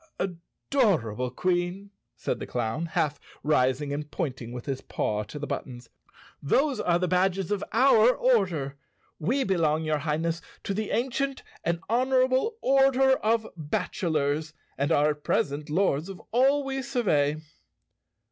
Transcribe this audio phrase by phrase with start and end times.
[0.17, 5.91] "Adorable Queen," said the clown, half rising and pointing with his paw to the buttons,
[6.41, 8.79] "those are the badges of our order.
[9.19, 15.23] We belong, your Highness, to the ancient and honorable Order of Bachelors, and are at
[15.23, 17.37] present lords of all we survey."